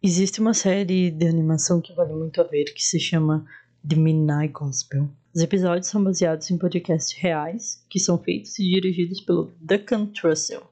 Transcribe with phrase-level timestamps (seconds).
[0.00, 3.44] Existe uma série de animação que vale muito a ver que se chama
[3.86, 5.10] The Midnight Gospel.
[5.34, 10.62] Os episódios são baseados em podcasts reais que são feitos e dirigidos pelo Duncan Trussell.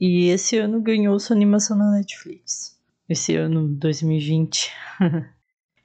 [0.00, 2.80] E esse ano ganhou sua animação na Netflix.
[3.06, 4.70] Esse ano, 2020.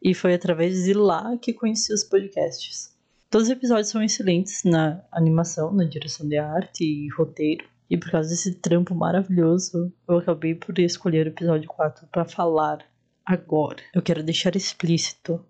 [0.02, 2.96] e foi através de lá que conheci os podcasts.
[3.30, 7.66] Todos os episódios são excelentes na animação, na direção de arte e roteiro.
[7.90, 12.80] E por causa desse trampo maravilhoso, eu acabei por escolher o episódio 4 para falar
[13.26, 13.82] agora.
[13.94, 15.43] Eu quero deixar explícito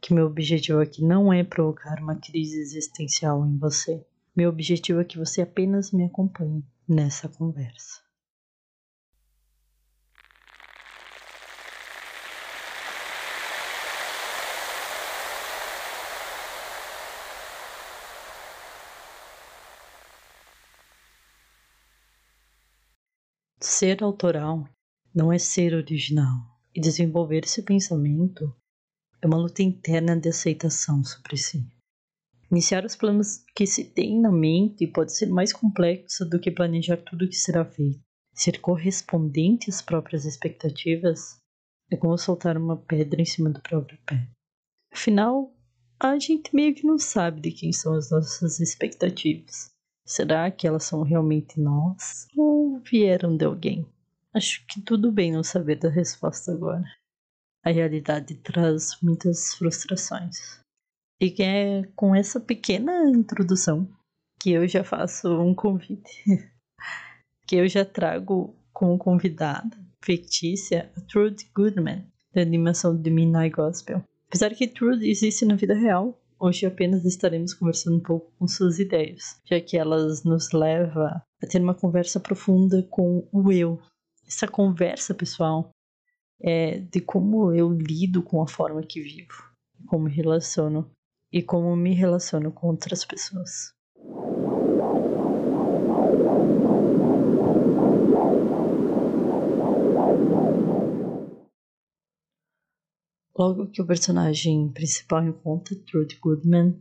[0.00, 4.04] que meu objetivo aqui não é provocar uma crise existencial em você.
[4.34, 8.00] Meu objetivo é que você apenas me acompanhe nessa conversa.
[23.62, 24.66] Ser autoral
[25.14, 28.56] não é ser original, e desenvolver esse pensamento
[29.20, 31.62] é uma luta interna de aceitação sobre si.
[32.50, 36.96] Iniciar os planos que se tem na mente pode ser mais complexo do que planejar
[36.96, 38.00] tudo o que será feito.
[38.32, 41.38] Ser correspondente às próprias expectativas
[41.90, 44.26] é como soltar uma pedra em cima do próprio pé.
[44.90, 45.54] Afinal,
[45.98, 49.70] a gente meio que não sabe de quem são as nossas expectativas.
[50.04, 53.86] Será que elas são realmente nós ou vieram de alguém?
[54.34, 56.84] Acho que tudo bem não saber da resposta agora.
[57.64, 60.60] A realidade traz muitas frustrações.
[61.20, 63.88] E é com essa pequena introdução
[64.40, 66.24] que eu já faço um convite.
[67.46, 74.02] que eu já trago como convidada fictícia a Trude Goodman, da animação de Midnight Gospel.
[74.28, 78.78] Apesar que Trude existe na vida real, Hoje apenas estaremos conversando um pouco com suas
[78.78, 83.78] ideias, já que elas nos levam a ter uma conversa profunda com o eu.
[84.26, 85.70] Essa conversa, pessoal,
[86.40, 89.34] é de como eu lido com a forma que vivo,
[89.86, 90.90] como me relaciono
[91.30, 93.74] e como me relaciono com outras pessoas.
[103.40, 106.78] Logo que o personagem principal encontra Trudy Goodman,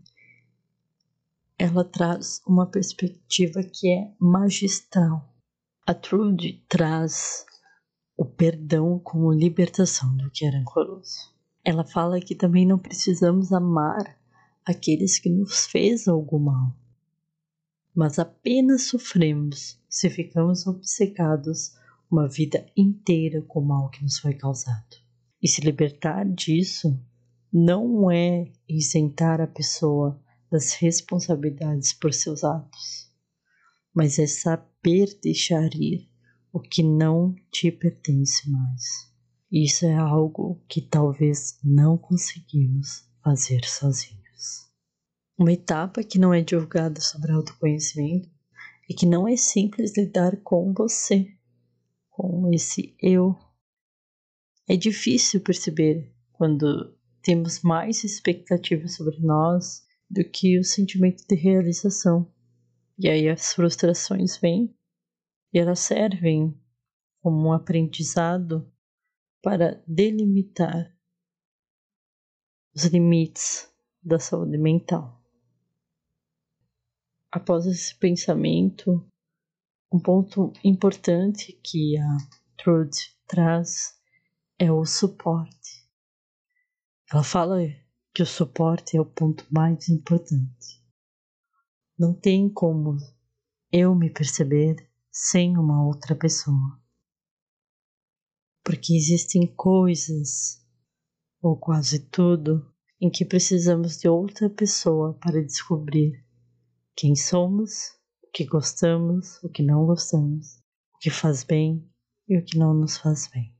[1.58, 5.34] ela traz uma perspectiva que é magistral.
[5.88, 7.46] A Trudy traz
[8.18, 11.34] o perdão como libertação do que é rancoroso.
[11.64, 14.20] Ela fala que também não precisamos amar
[14.66, 16.76] aqueles que nos fez algo mal,
[17.96, 21.78] mas apenas sofremos se ficamos obcecados
[22.12, 24.99] uma vida inteira com o mal que nos foi causado.
[25.42, 27.00] E se libertar disso
[27.52, 33.12] não é isentar a pessoa das responsabilidades por seus atos,
[33.94, 36.10] mas é saber deixar ir
[36.52, 39.10] o que não te pertence mais.
[39.52, 44.20] Isso é algo que talvez não conseguimos fazer sozinhos.
[45.38, 48.30] Uma etapa que não é divulgada sobre autoconhecimento
[48.90, 51.28] e que não é simples lidar com você,
[52.10, 53.36] com esse eu
[54.70, 62.32] é difícil perceber quando temos mais expectativas sobre nós do que o sentimento de realização.
[62.98, 64.72] E aí as frustrações vêm
[65.52, 66.56] e elas servem
[67.20, 68.72] como um aprendizado
[69.42, 70.96] para delimitar
[72.76, 75.20] os limites da saúde mental.
[77.32, 79.04] Após esse pensamento,
[79.92, 82.18] um ponto importante que a
[82.56, 83.99] Trude traz
[84.62, 85.88] é o suporte.
[87.10, 87.60] Ela fala
[88.14, 90.84] que o suporte é o ponto mais importante.
[91.98, 92.98] Não tem como
[93.72, 94.76] eu me perceber
[95.10, 96.78] sem uma outra pessoa.
[98.62, 100.62] Porque existem coisas,
[101.42, 102.70] ou quase tudo,
[103.00, 106.22] em que precisamos de outra pessoa para descobrir
[106.98, 110.58] quem somos, o que gostamos, o que não gostamos,
[110.94, 111.90] o que faz bem
[112.28, 113.58] e o que não nos faz bem.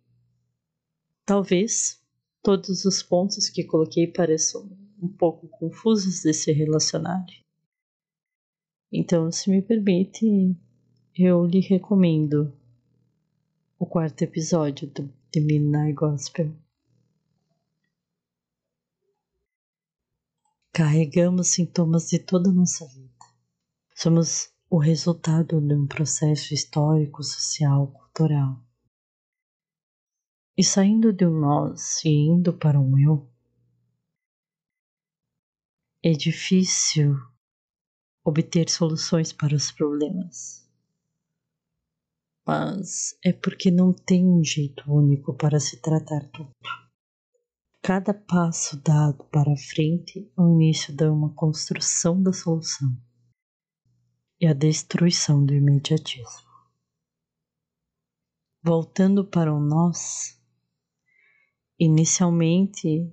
[1.30, 2.02] Talvez
[2.42, 4.68] todos os pontos que coloquei pareçam
[5.00, 7.24] um pouco confusos de se relacionar.
[8.92, 10.26] Então, se me permite,
[11.16, 12.52] eu lhe recomendo
[13.78, 16.52] o quarto episódio do The Midnight Gospel.
[20.74, 23.14] Carregamos sintomas de toda a nossa vida.
[23.94, 28.68] Somos o resultado de um processo histórico, social, cultural
[30.60, 33.32] e saindo de um nós e indo para um eu,
[36.04, 37.16] é difícil
[38.26, 40.70] obter soluções para os problemas.
[42.46, 46.52] mas é porque não tem um jeito único para se tratar tudo.
[47.82, 52.98] Cada passo dado para frente é o início de uma construção da solução
[54.42, 56.50] e a destruição do imediatismo.
[58.62, 60.39] Voltando para o nós,
[61.80, 63.10] inicialmente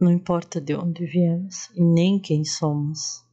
[0.00, 3.24] não importa de onde viemos e nem quem somos.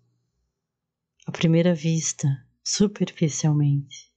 [1.26, 2.28] À primeira vista,
[2.64, 4.14] superficialmente,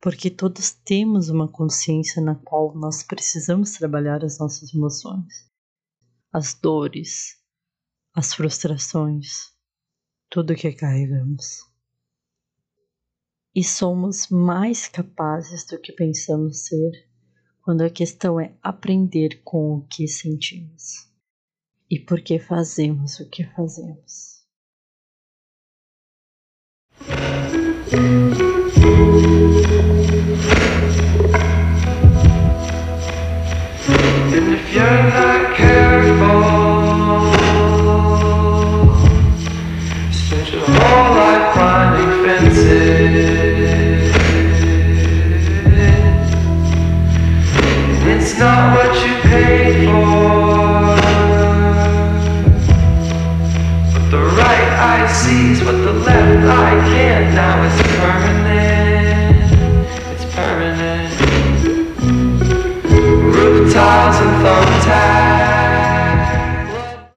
[0.00, 5.50] porque todos temos uma consciência na qual nós precisamos trabalhar as nossas emoções,
[6.32, 7.38] as dores,
[8.14, 9.52] as frustrações,
[10.30, 11.60] tudo que carregamos.
[13.54, 17.13] E somos mais capazes do que pensamos ser
[17.64, 21.08] quando a questão é aprender com o que sentimos
[21.90, 24.43] e por que fazemos o que fazemos.
[55.14, 57.34] sees what the left eye can't.
[57.34, 59.52] Now it's permanent.
[60.12, 61.14] It's permanent.
[63.34, 65.23] Roof tiles and thumbtacks.